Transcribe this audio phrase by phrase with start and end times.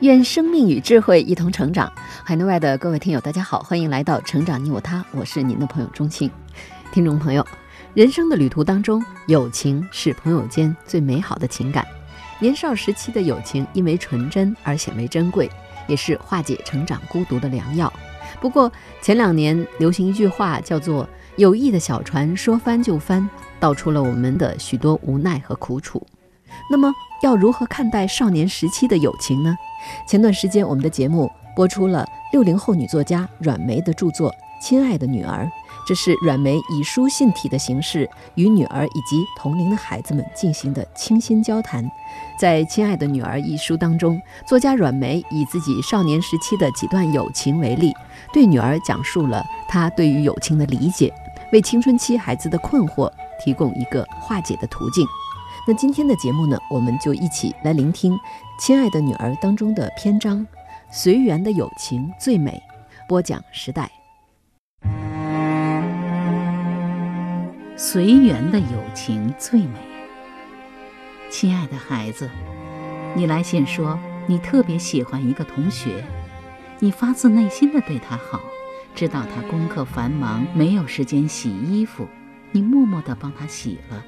[0.00, 1.92] 愿生命与智慧一同成长。
[2.24, 6.30] 海内外的各位听友，大家好，欢迎来到《成长你我他》，我是您的朋友钟青。
[6.90, 7.46] 听众朋友，
[7.92, 11.86] 人生的旅途当中，友情是朋友间最美好的情感。
[12.38, 15.50] 年少时期的友情因为纯真而显为珍贵，
[15.86, 17.92] 也是化解成长孤独的良药。
[18.40, 18.72] 不过
[19.02, 23.28] 前两年流行一句话，叫做“友谊的小船说翻就翻”，
[23.60, 26.06] 道出了我们的许多无奈和苦楚。
[26.72, 29.58] 那么，要如何看待少年时期的友情呢？
[30.06, 34.30] 前段时间，我们的节目播出了六零后女作家阮梅的著作
[34.62, 35.44] 《亲爱的女儿》，
[35.84, 41.84] 这是阮梅以书信体的形式与女儿以及同龄的孩子们进行的倾心交谈。
[42.38, 47.92] 在《亲爱的女儿》一书当中，作家阮梅以自己少年时期的几段友情为例，
[48.32, 51.12] 对女儿讲述了她对于友情的理解，
[51.52, 53.10] 为青春期孩子的困惑
[53.44, 55.04] 提供一个化解的途径。
[55.70, 58.12] 那今天的节目呢，我们就一起来聆听
[58.58, 60.38] 《亲爱的女儿》当中的篇章
[60.90, 62.60] 《随缘的友情最美》，
[63.08, 63.88] 播讲时代。
[67.76, 69.78] 随缘的友情最美。
[71.30, 72.28] 亲爱的孩子，
[73.14, 73.96] 你来信说
[74.26, 76.04] 你特别喜欢一个同学，
[76.80, 78.40] 你发自内心的对他好，
[78.92, 82.08] 知道他功课繁忙，没有时间洗衣服，
[82.50, 84.04] 你默默的帮他洗了。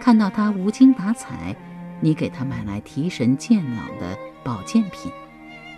[0.00, 1.56] 看到他无精打采，
[2.00, 5.10] 你给他买来提神健脑的保健品；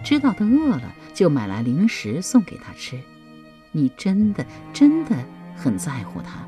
[0.04, 2.98] 知道他饿了，就买来零食送给他吃。
[3.72, 5.16] 你真的真的
[5.56, 6.46] 很在乎他，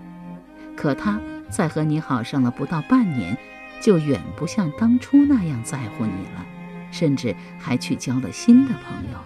[0.77, 3.37] 可他在和你好上了不到半年，
[3.81, 6.47] 就远不像当初那样在乎你了，
[6.91, 9.19] 甚至还去交了新的朋友。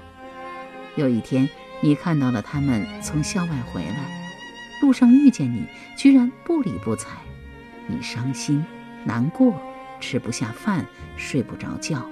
[0.96, 1.48] 有一天，
[1.80, 4.28] 你看到了他们从校外回来，
[4.80, 5.66] 路上遇见你，
[5.96, 7.08] 居然不理不睬。
[7.86, 8.64] 你伤心、
[9.04, 9.60] 难过，
[10.00, 10.86] 吃不下饭，
[11.16, 12.04] 睡不着觉。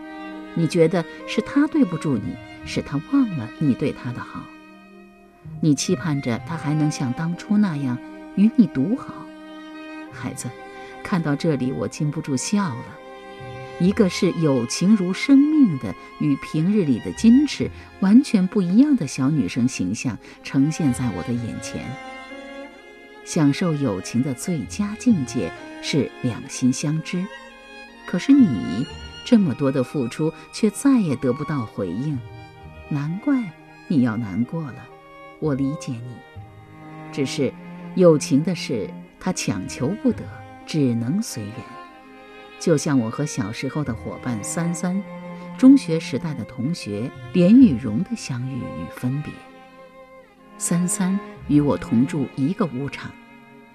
[0.54, 4.44] 你觉得是他对不住你，是他忘了你对他的好。
[5.60, 7.98] 你期盼着他还能像当初那样
[8.36, 9.14] 与你独好。
[10.12, 10.48] 孩子，
[11.02, 12.84] 看到这里，我禁不住笑了。
[13.80, 21.84] 一个是友情如生命的，与平日里的矜持完全不一样的小女生形象呈现在我的眼前。
[23.24, 25.52] 享受友情的最佳境界
[25.82, 27.24] 是两心相知，
[28.06, 28.86] 可是你
[29.24, 32.18] 这么多的付出，却再也得不到回应，
[32.88, 33.42] 难怪
[33.88, 34.88] 你要难过了。
[35.38, 36.16] 我理解你，
[37.12, 37.52] 只是
[37.94, 40.24] 友情的事，他强求不得，
[40.66, 41.54] 只能随缘。
[42.58, 45.02] 就像我和小时候的伙伴三三，
[45.58, 49.32] 中学时代的同学连雨荣的相遇与分别。
[50.58, 53.10] 三三与我同住一个屋场，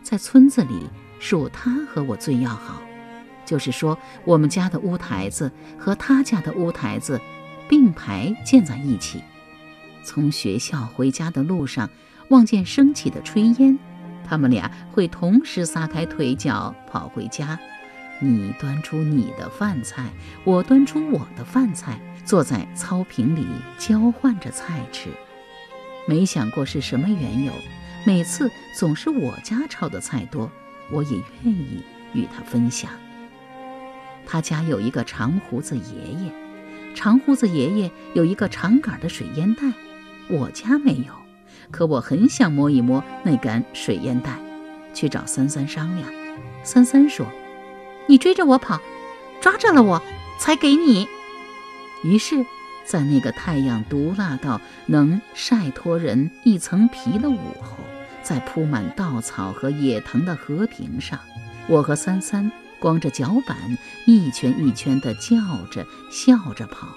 [0.01, 0.89] 在村子里
[1.19, 2.81] 属他和我最要好。
[3.45, 7.19] 就是说，我们家的屋台子和他家的屋台子
[7.69, 9.23] 并排建在一起。
[10.03, 11.89] 从学校回家的路上，
[12.29, 13.77] 望见升起的炊烟，
[14.27, 17.57] 他们俩会同时撒开腿脚跑回家。
[18.19, 20.09] 你端出你的饭菜，
[20.43, 23.45] 我端出我的饭菜，坐在草坪里
[23.77, 25.09] 交换着菜吃。
[26.09, 27.51] 没想过是什么缘由，
[28.05, 30.49] 每次总是我家炒的菜多，
[30.89, 32.89] 我也愿意与他分享。
[34.25, 35.83] 他家有一个长胡子爷
[36.23, 36.31] 爷，
[36.95, 39.63] 长胡子爷爷有一个长杆的水烟袋，
[40.29, 41.13] 我家没有，
[41.71, 44.39] 可我很想摸一摸那杆水烟袋，
[44.93, 46.09] 去找三三商量。
[46.63, 47.25] 三三说
[48.07, 48.79] ：“你追着我跑，
[49.41, 50.01] 抓着了我
[50.39, 51.05] 才给你。”
[52.05, 52.45] 于是。
[52.89, 57.77] 在那个太阳毒辣到能晒脱人一层皮的午后，
[58.23, 61.19] 在铺满稻草和野藤的河坪上，
[61.67, 62.49] 我和三三
[62.79, 65.37] 光着脚板，一圈一圈地叫
[65.69, 66.87] 着、笑着跑。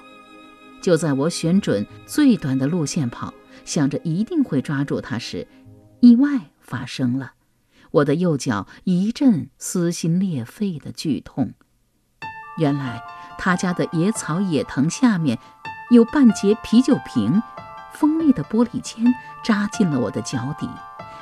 [0.81, 3.35] 就在我选准最短的路线跑，
[3.65, 5.49] 想着一定会抓住他时，
[5.99, 7.33] 意外发生了，
[7.91, 11.55] 我的右脚一阵撕心裂肺的剧痛。
[12.59, 13.03] 原来
[13.39, 15.37] 他家的野草野藤下面。
[15.91, 17.43] 有半截啤酒瓶，
[17.93, 20.69] 锋利的玻璃尖扎进了我的脚底，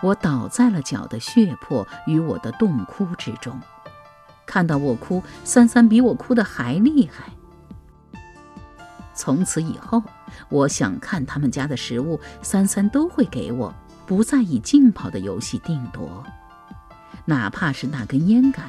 [0.02, 3.58] 我倒在了脚的血泊与我的洞窟之中。
[4.44, 7.32] 看到我哭，三三比我哭的还厉害。
[9.14, 10.02] 从此以后，
[10.50, 13.74] 我想看他们家的食物，三三都会给我，
[14.04, 16.22] 不再以竞跑的游戏定夺。
[17.24, 18.64] 哪怕是那根烟杆，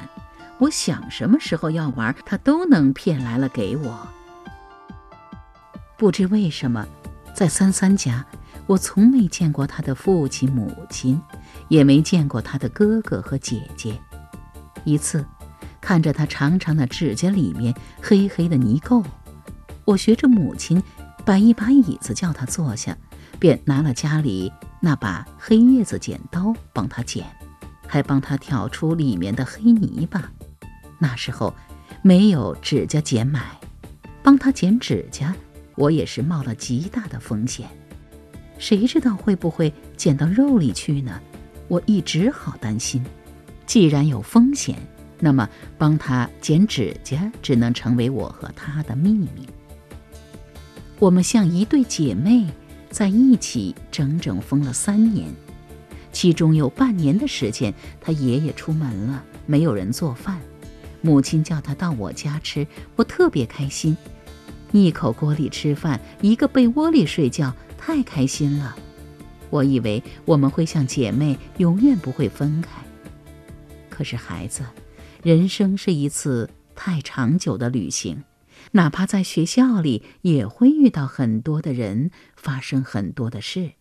[0.56, 4.08] 我想什么时候要玩，他都能骗来了给我。
[6.00, 6.88] 不知为什么，
[7.34, 8.24] 在三三家，
[8.66, 11.20] 我从没见过他的父亲母亲，
[11.68, 14.00] 也没见过他的哥哥和姐姐。
[14.84, 15.22] 一次，
[15.78, 19.04] 看着他长长的指甲里面黑黑的泥垢。
[19.84, 20.82] 我学着母亲，
[21.22, 22.96] 摆一把椅子叫他坐下，
[23.38, 24.50] 便拿了家里
[24.80, 27.26] 那把黑叶子剪刀帮他剪，
[27.86, 30.32] 还帮他挑出里面的黑泥巴。
[30.98, 31.54] 那时候
[32.00, 33.60] 没有指甲剪买，
[34.22, 35.36] 帮他剪指甲，
[35.80, 37.66] 我也是冒了极大的风险。
[38.58, 41.18] 谁知道会不会剪到肉里去呢？
[41.68, 43.02] 我一直好担心。
[43.64, 44.76] 既然有风险，
[45.18, 45.48] 那么
[45.78, 49.48] 帮他剪指甲只能成为我和他的秘密。
[50.98, 52.46] 我们像一对姐妹，
[52.90, 55.32] 在一起整整疯了三年，
[56.12, 57.72] 其中有半年的时间，
[58.02, 60.38] 他爷爷出门了，没有人做饭，
[61.00, 62.66] 母亲叫他到我家吃，
[62.96, 63.96] 我特别开心，
[64.72, 68.76] 一口锅里吃饭，一个被窝里睡觉，太开心了。
[69.50, 72.70] 我以为我们会像姐妹，永远不会分开。
[73.88, 74.64] 可是孩子，
[75.22, 78.22] 人生是一次太长久的旅行。
[78.72, 83.72] 哪怕在学校里，也会遇到很多的人，发生很多的事。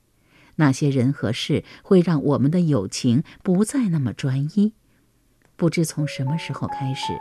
[0.55, 4.73] 那些人和事会让我们的友情不再那么专一。
[5.55, 7.13] 不知从什么时候开始，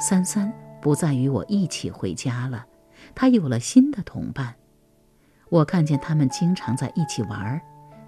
[0.00, 0.52] 三三
[0.82, 2.66] 不再与我一起回家了，
[3.18, 4.54] 他有了新的同伴。
[5.48, 7.60] 我看见他们经常在一起玩儿，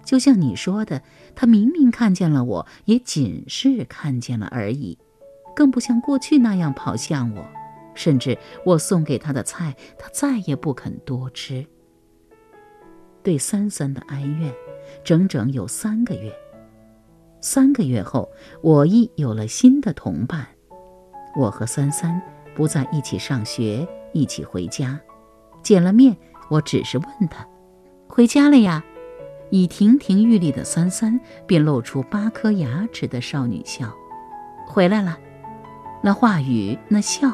[0.05, 1.01] 就像你说的，
[1.35, 4.97] 他明明看见了我，也仅是看见了而已，
[5.53, 7.45] 更不像过去那样跑向我。
[7.93, 11.67] 甚至我送给他的菜，他再也不肯多吃。
[13.21, 14.53] 对三三的哀怨，
[15.03, 16.33] 整整有三个月。
[17.41, 18.31] 三个月后，
[18.61, 20.47] 我亦有了新的同伴。
[21.35, 22.21] 我和三三
[22.55, 24.99] 不在一起上学，一起回家。
[25.63, 26.15] 见了面，
[26.49, 27.45] 我只是问他
[28.09, 28.83] ：“回家了呀？”
[29.51, 33.91] 已亭亭玉立的三三便露出八颗牙齿的少女笑
[34.65, 35.17] ：“回来了。”
[36.01, 37.31] 那话语，那笑。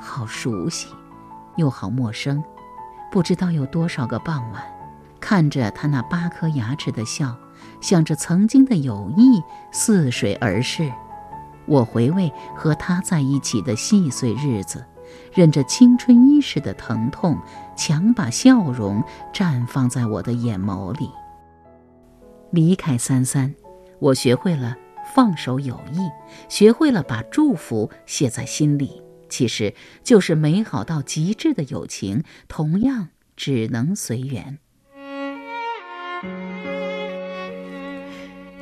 [0.00, 0.86] 好熟悉，
[1.56, 2.42] 又好陌生。
[3.10, 4.62] 不知道有多少个傍晚，
[5.18, 7.36] 看着他那八颗牙齿的笑，
[7.80, 9.42] 想着曾经的友谊
[9.72, 10.92] 似水而逝。
[11.66, 14.86] 我回味和他在一起的细碎日子，
[15.32, 17.38] 忍着青春伊始的疼痛，
[17.76, 19.02] 强把笑容
[19.32, 21.10] 绽放在我的眼眸里。
[22.50, 23.54] 离开三三，
[23.98, 24.76] 我学会了
[25.14, 26.08] 放手友谊，
[26.48, 29.02] 学会了把祝福写在心里。
[29.28, 34.58] 其实就是美好到极致的友情，同样只能随缘。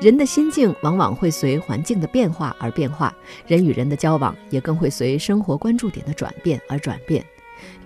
[0.00, 3.14] 人的心境往往会随环境的变化而变化，
[3.46, 7.24] 人与人的交往也更会随生活关注点的转变而转变。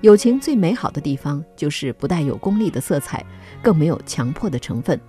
[0.00, 3.24] 友情最美好的地方，就是不带有功利的色彩，
[3.62, 5.00] 更没有强迫的成分。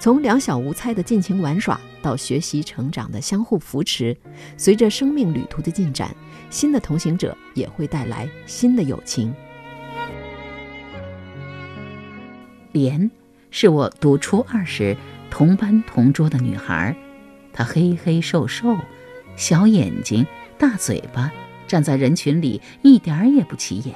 [0.00, 4.16] 从两小无猜的尽情玩耍，到学习成长的相互扶持，
[4.56, 6.14] 随着生命旅途的进展，
[6.50, 9.32] 新的同行者也会带来新的友情。
[12.72, 13.08] 莲
[13.50, 14.94] 是我读初二时
[15.30, 16.96] 同班同桌的女孩，
[17.52, 18.76] 她黑黑瘦瘦，
[19.36, 20.26] 小眼睛，
[20.58, 21.32] 大嘴巴，
[21.66, 23.94] 站在人群里一点儿也不起眼。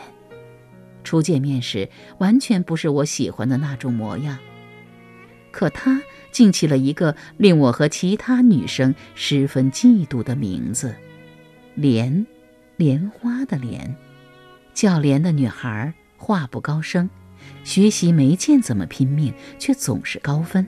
[1.05, 4.39] 初见面时，完全不是我喜欢的那种模样。
[5.51, 10.95] 可她竟起了一个令我和其他女生十分嫉妒的名字——
[11.75, 12.27] 莲，
[12.77, 13.95] 莲花的莲。
[14.75, 17.11] 叫莲的女孩话不高声，
[17.65, 20.67] 学习没见怎么拼命，却总是高分。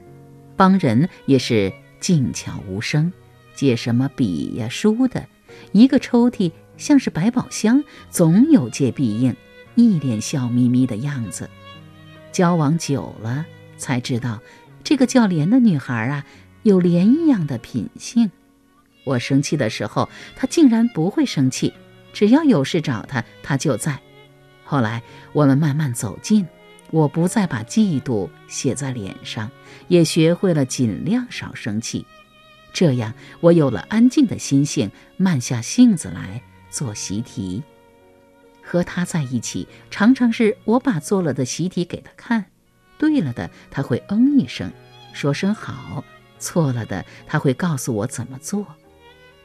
[0.57, 3.13] 帮人也是静悄无声，
[3.55, 5.27] 借什么笔呀书的，
[5.73, 9.35] 一个抽屉像是百宝箱，总有借必应，
[9.75, 11.49] 一脸笑眯眯的样子。
[12.33, 13.47] 交往久了，
[13.77, 14.41] 才知道。
[14.83, 16.27] 这个叫莲的女孩啊，
[16.63, 18.31] 有莲一样的品性。
[19.05, 21.73] 我生气的时候，她竟然不会生气；
[22.13, 23.99] 只要有事找她，她就在。
[24.63, 26.47] 后来我们慢慢走近，
[26.95, 29.51] 我不再把嫉妒写在脸上，
[29.89, 32.07] 也学会了尽量少生气。
[32.73, 37.65] 这样，我有了安静的心性，慢下性子来做习题。
[38.63, 42.47] 和他在一起，常常是我把做了的习题给他看。
[42.97, 44.71] 对了的，他会嗯一声，
[45.13, 46.05] 说声好；
[46.39, 48.65] 错了的，他会告诉我怎么做。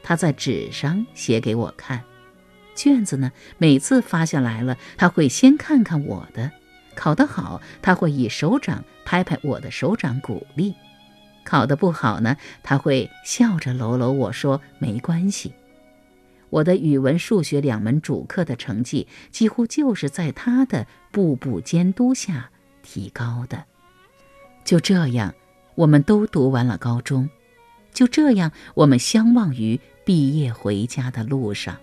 [0.04, 2.04] 他在纸上写给我看，
[2.76, 6.52] 卷子呢，每次发下来了，他会先看看我的，
[7.00, 10.74] 考得好，他会以手掌拍拍我的手掌鼓励；
[11.44, 15.54] 考得不好呢，他会笑着搂搂我说没关系。
[16.50, 22.50] 我的语文、数学两门主课的成绩，几乎就是在他的步步监督下
[22.82, 23.64] 提高的。
[24.62, 25.34] 就这样，
[25.76, 27.30] 我们都读完了高中。
[27.94, 31.78] 就这样，我们相望于毕业回家的路上。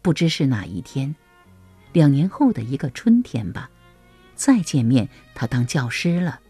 [0.00, 1.14] 不知是哪一天，
[1.92, 3.68] 两年后的一个春天吧，
[4.40, 6.40] 再见面，他当教师了。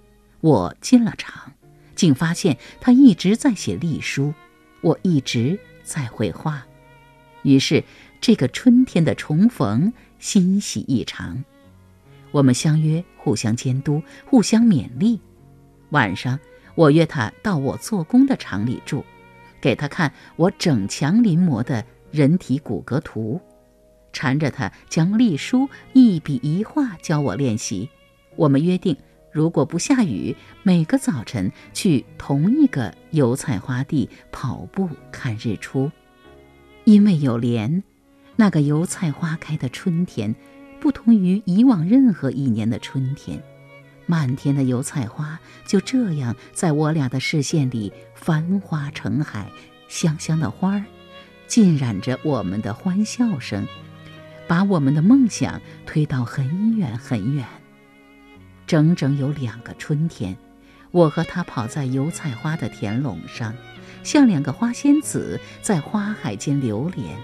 [0.42, 1.52] 我进了厂，
[1.96, 4.32] 竟发现他一直在写隶书，
[4.80, 6.64] 我一直在绘画。
[7.42, 7.82] 于是，
[8.20, 11.44] 这个春天的重逢欣喜异常。
[12.30, 15.20] 我们相约，互相监督，互相勉励。
[15.88, 16.38] 晚上，
[16.76, 19.04] 我约他到我做工的厂里住，
[19.60, 23.40] 给他看我整墙临摹的人体骨骼图，
[24.12, 27.88] 缠着他将隶书一笔一画教我练习。
[28.36, 28.96] 我们约定，
[29.32, 35.90] 如果不下雨，每个早晨去同一个油菜花地跑步看日出。
[36.84, 37.82] 因为有莲，
[38.36, 40.34] 那个油菜花开的春天，
[40.80, 43.42] 不同于以往任何一年的春天，
[44.06, 49.50] 漫天的油菜花就这样在我俩的视线里繁花成海，
[49.88, 50.84] 香香的花儿
[51.46, 53.66] 浸染着我们的欢笑声，
[54.50, 57.46] 把我们的梦想推到很远很远。
[58.66, 60.36] 整整有两个春天，
[60.90, 63.54] 我和他跑在油菜花的田垄上。
[64.02, 67.16] 像两个花仙子在花海间流连，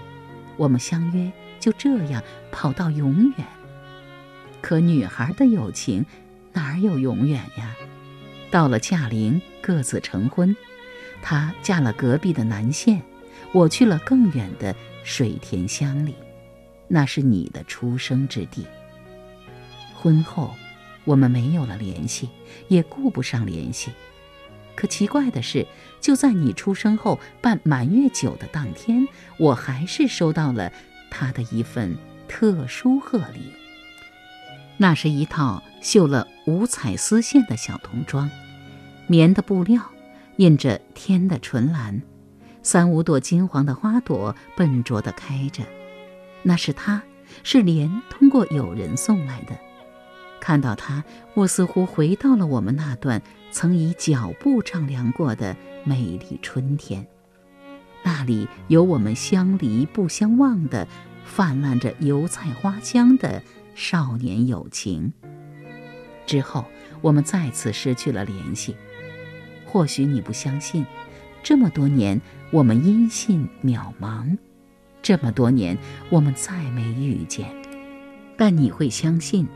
[0.55, 1.29] 我们相约
[1.59, 3.45] 就这样跑到永远。
[4.61, 6.05] 可女孩的友情
[6.53, 7.75] 哪有永远呀？
[8.49, 10.55] 到了嫁龄，各自成婚，
[11.21, 13.01] 她嫁了隔壁的南县，
[13.51, 16.15] 我去了更远的水田乡里，
[16.87, 18.65] 那是你的出生之地。
[19.95, 20.53] 婚后，
[21.05, 22.29] 我们没有了联系，
[22.67, 23.91] 也顾不上联系。
[24.75, 25.65] 可奇怪的是，
[25.99, 30.71] 就在你出生后办满月酒的当天，我还是收到了
[31.09, 33.51] 他的一份特殊贺礼。
[34.77, 38.29] 那是一套绣了五彩丝线的小童装，
[39.07, 39.81] 棉的布料，
[40.35, 42.03] 印着天的纯蓝，
[42.61, 45.63] 三五朵金黄的花朵笨拙地开着。
[46.43, 47.03] 那是他，
[47.43, 49.57] 是莲通过友人送来的。
[50.39, 51.03] 看到他，
[51.33, 57.05] 我似乎回到了我们那段曾以脚步丈量过的美丽春天。
[58.03, 60.87] 那里有我们相离不相忘的、
[61.25, 63.41] 泛滥着油菜花香的
[63.75, 65.11] 少年友情。
[66.25, 66.65] 之后，
[67.01, 68.75] 我们再次失去了联系。
[69.65, 70.85] 或许你不相信，
[71.43, 74.37] 这么多年我们音信渺茫，
[75.07, 75.77] 这么多年
[76.09, 77.47] 我们再没遇见。
[78.35, 79.47] 但你会相信。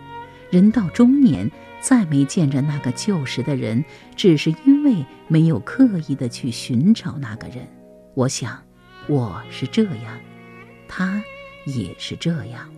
[0.50, 3.84] 人到中年，再没见着那个旧时的人，
[4.15, 7.67] 只是因为没有刻意的去寻找那个人。
[8.13, 8.63] 我想，
[9.08, 10.17] 我是这样，
[10.88, 11.22] 他
[11.65, 12.70] 也是这样。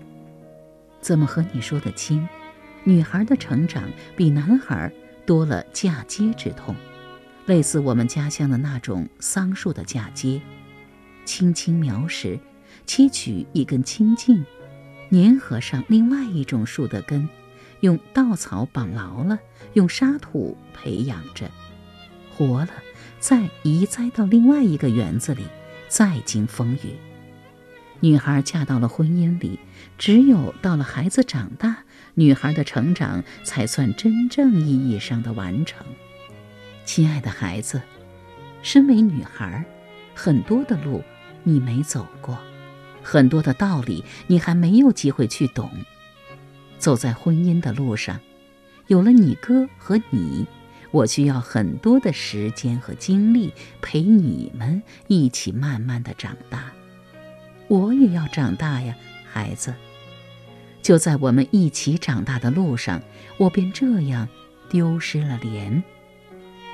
[1.00, 2.28] 怎么和你说得清？
[2.84, 3.84] 女孩的成长
[4.16, 4.92] 比男孩
[5.28, 6.76] 多了嫁接之痛，
[7.46, 10.42] 类似我们家乡的那种桑树的嫁接，
[11.24, 12.40] 轻轻描时，
[12.86, 14.46] 切取一根清净，
[15.12, 17.28] 粘合上另外一种树的根。
[17.82, 19.40] 用稻草绑牢了，
[19.74, 21.52] 用沙土培养着，
[22.34, 22.70] 活了，
[23.20, 25.44] 再移栽到另外一个园子里，
[25.90, 26.96] 再经风雨。
[28.00, 29.60] 女孩嫁到了婚姻里，
[29.98, 35.86] 只有到了孩子长大，女孩的成长才算真正意义上的完成。
[36.86, 37.82] 亲爱的孩子，
[38.62, 39.66] 身为女孩，
[40.16, 41.04] 很多的路
[41.44, 42.38] 你没走过，
[43.04, 45.70] 很多的道理你还没有机会去懂。
[46.80, 48.20] 走在婚姻的路上，
[48.88, 50.46] 有了你哥和你，
[50.92, 56.72] 我需要很多的时间和精力陪你们一起慢慢的长大。
[57.68, 58.96] 我也要长大呀，
[59.32, 59.74] 孩子。
[60.82, 63.02] 就在我们一起长大的路上，
[63.38, 64.28] 我便这样
[64.70, 65.82] 丢失了莲。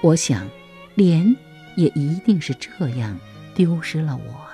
[0.02, 0.50] 我想，
[0.96, 1.36] 莲
[1.76, 3.20] 也一定是这样
[3.54, 4.49] 丢失了我。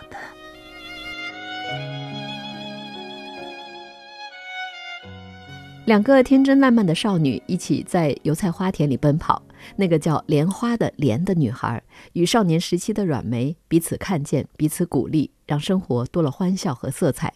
[5.86, 9.42] 两个天真烂漫的少女一起在油菜花田里奔跑。
[9.76, 11.82] 那个叫莲花的莲的女孩，
[12.14, 17.34] 与少年时期的软梅彼此看见，彼此鼓励，让生活多了欢笑和色彩。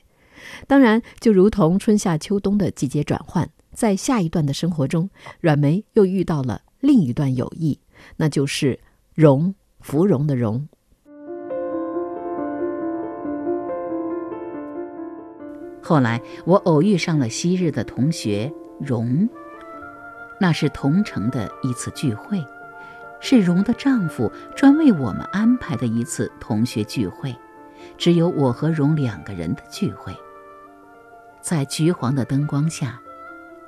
[0.67, 7.79] 当然，就如同春夏秋冬的季节转换，在下一段的生活中，软梅又遇到了另一段友谊，
[8.17, 8.79] 那就是
[9.13, 10.67] 荣芙蓉的荣。
[15.89, 19.27] 后来，我偶遇上了昔日的同学荣。
[20.39, 22.45] 那是同城的一次聚会，
[23.19, 27.35] 是荣的丈夫专为我们安排的一次同学聚会，
[27.97, 30.15] 只有我和荣两个人的聚会。
[31.41, 33.01] 在橘黄的灯光下，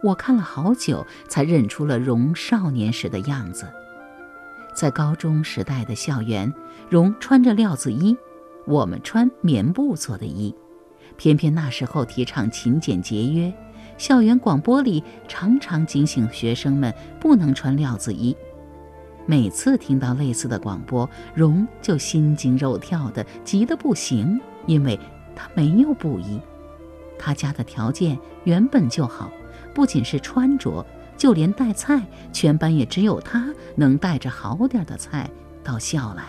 [0.03, 3.65] 我看了好久，才认出了荣少年时的样子。
[4.75, 6.53] 在高中时代的校园，
[6.87, 8.15] 荣穿着料子衣，
[8.67, 10.55] 我们穿棉布做的衣。
[11.21, 13.53] 偏偏那时候提倡勤俭节约，
[13.95, 18.35] 校园广播里常常警醒学生们不能穿料子衣。
[19.27, 24.99] 每次听到类似的广播，荣就心惊肉跳的，急得不行，因为
[25.35, 26.41] 他没有布衣。
[27.19, 29.31] 他家的条件原本就好，
[29.75, 30.83] 不仅是穿着，
[31.15, 32.01] 就连带菜，
[32.33, 35.29] 全班也只有他能带着好点的菜
[35.63, 36.23] 到校来，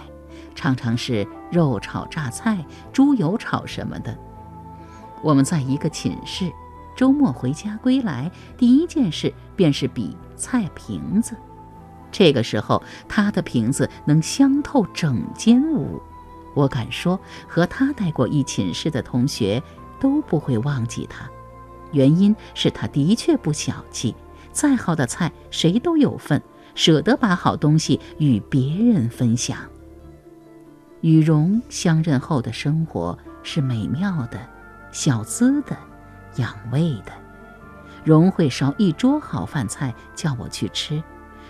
[0.55, 4.15] 常常是肉炒榨菜、猪油炒什么的。
[5.23, 6.53] 我们在一个寝室，
[6.97, 11.37] 周末回家归来，第一件事便是比菜瓶子。
[12.11, 16.01] 这个时候，他的瓶子能香透整间屋。
[16.55, 19.63] 我敢说，和他待过一寝室的同学。
[20.01, 21.31] 都不会忘记他，
[21.93, 24.17] 原因是他的确不小气，
[24.51, 26.43] 再好的菜谁都有份，
[26.75, 29.59] 舍得把好东西与别人分享。
[31.03, 34.41] 与荣相认后的生活是美妙的、
[34.93, 35.77] 小资的、
[36.37, 37.11] 养胃的。
[38.05, 41.03] 荣会烧一桌好饭菜叫我去吃，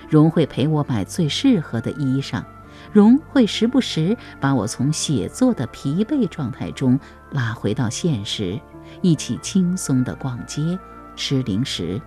[0.08, 2.42] 荣会陪我买最适合的衣裳。
[2.90, 6.98] 荣会时不时把我从写作的疲惫状态中
[7.30, 8.60] 拉回到现实，
[9.02, 10.78] 一起轻松地逛街、
[11.16, 12.00] 吃零食。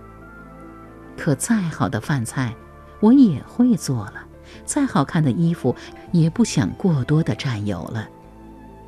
[1.16, 2.54] 可再好的饭菜，
[3.00, 4.20] 我也会做了；
[4.64, 5.74] 再好看的衣服，
[6.12, 8.08] 也不想过多的占有了。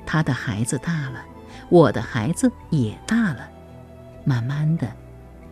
[0.04, 1.24] 他的孩子大了，
[1.70, 3.48] 我的孩子也大了，
[4.24, 4.90] 慢慢的，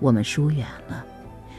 [0.00, 1.04] 我们疏远了。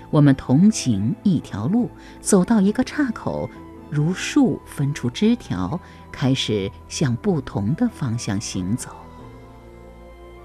[0.10, 1.90] 我们同行一条路，
[2.22, 3.50] 走到一个岔口。
[3.90, 5.80] 如树分出枝条，
[6.12, 8.90] 开始向不同的方向行走。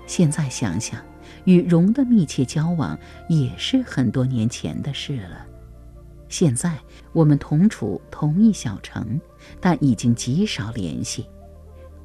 [0.07, 1.01] 现在想想，
[1.44, 2.96] 与荣的密切交往
[3.29, 5.44] 也是很多年前的事了。
[6.29, 6.79] 现在
[7.12, 9.20] 我们同处同一小城，
[9.61, 11.27] 但已经极少联系。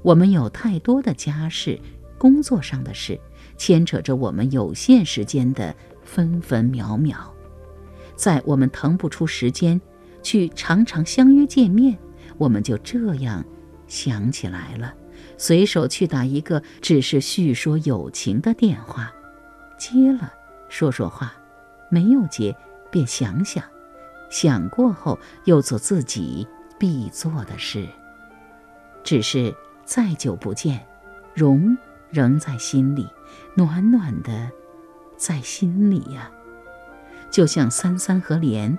[0.02, 1.80] 我们有太多的家事、
[2.18, 3.20] 工作上的事，
[3.58, 7.34] 牵扯着我们有限时间的分分秒秒。
[8.16, 9.80] 在我们腾不出时间。
[10.24, 11.98] 去常常相约见面，
[12.38, 13.46] 我们就这样
[13.88, 14.94] 想起来了，
[15.38, 19.10] 随手去打一个只是叙说友情的电话，
[19.78, 20.34] 接了
[20.68, 21.34] 说说话，
[21.90, 22.54] 没有接
[22.92, 23.64] 便想想，
[24.30, 26.46] 想过后又做自己
[26.78, 27.88] 必做的事。
[29.06, 30.86] 只是再久不见，
[31.34, 31.78] 容
[32.12, 33.08] 仍在心里，
[33.56, 34.52] 暖暖的，
[35.16, 36.32] 在心里呀，
[37.30, 38.78] 就像三三和莲。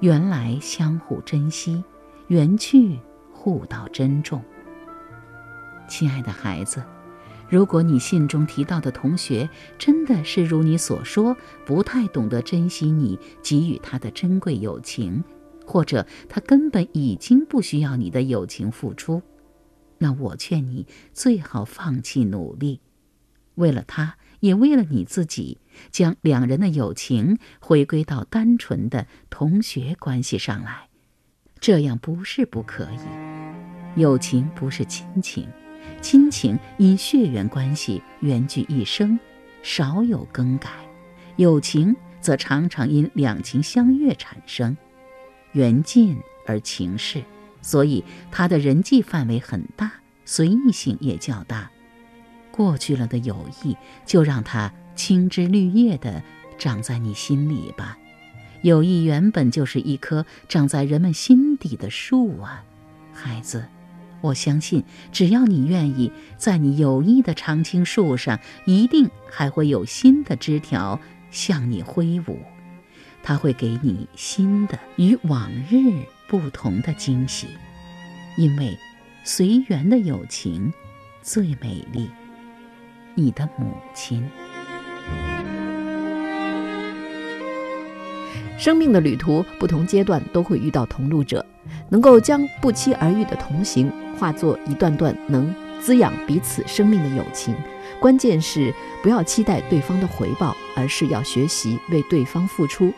[0.00, 1.82] 原来相互珍惜，
[2.26, 2.98] 缘去
[3.32, 4.42] 互道珍重。
[5.86, 6.82] 亲爱的孩子，
[7.48, 15.22] 如果你信中提到的同学真的是如你所说，不太懂得珍惜你给予他的珍贵友情，
[15.64, 19.22] 或者他根本已经不需要你的友情付出，
[20.04, 22.82] 那我劝你最好放弃努力，
[23.54, 24.16] 为了他。
[24.40, 25.56] 也为了你自己，
[25.90, 30.90] 将两人的友情回归到单纯的同学关系上来，
[31.60, 33.98] 这样不是不可以。
[33.98, 35.48] 友情不是亲情，
[36.02, 39.18] 亲情因血缘关系缘聚一生，
[39.62, 40.68] 少有更改；
[41.36, 44.76] 友情则常常因两情相悦产生，
[45.52, 47.24] 缘尽而情逝，
[47.64, 49.90] 所以他的人际范围很大，
[50.26, 51.70] 随意性也较大。
[52.52, 53.74] 过去了的友谊，
[54.04, 56.22] 就让它青枝绿叶的
[56.58, 57.96] 长在你心里吧。
[58.60, 62.62] 友谊原本就是一棵长在人们心底的树啊，
[63.12, 63.64] 孩子，
[64.20, 71.00] 我相信，只要你愿意，在你友谊的常青树上，一定还会有新的枝条
[71.30, 72.38] 向你挥舞，
[73.22, 76.04] 它会给你新的与往日
[76.36, 77.46] 不同的惊喜，
[78.36, 78.76] 因为
[79.22, 80.72] 随缘的友情
[81.22, 82.10] 最美丽。
[83.14, 84.28] 你的母亲。
[88.58, 91.46] 生命的旅途，不同阶段都会遇到同路者，
[91.88, 97.54] 能够将不期而遇的同行化作一段段能滋养彼此生命的友情。
[98.00, 102.92] 关键是不要期待对方的回报，而是要学习为对方付出。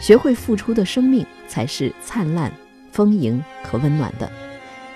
[0.00, 2.52] 学会付出的生命，才是灿烂、
[2.92, 4.30] 丰盈和温暖的。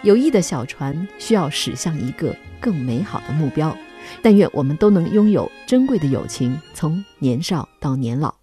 [0.02, 3.76] 友谊的小船需要驶向一个更美好的目标。
[4.20, 8.35] 但愿我们都能拥有珍贵的友情，从年少到年老。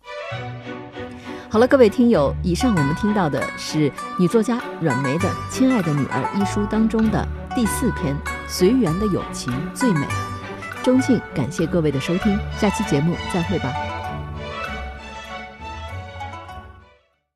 [1.47, 8.15] 好了，各位听友，以上我们听到的是女作家阮梅的《亲爱的女儿》一书当中的第四篇
[8.47, 9.99] 《随缘的友情最美》。
[10.81, 13.90] 衷心感谢各位的收听，下期节目再会吧。